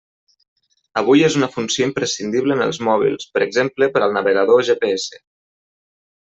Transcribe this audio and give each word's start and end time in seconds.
Avui 1.01 1.21
és 1.27 1.37
una 1.39 1.49
funció 1.57 1.89
imprescindible 1.89 2.57
en 2.59 2.65
els 2.69 2.81
mòbils, 2.89 3.29
per 3.37 3.45
exemple 3.49 3.91
per 3.95 4.05
al 4.09 4.19
navegador 4.19 4.67
GPS. 4.73 5.25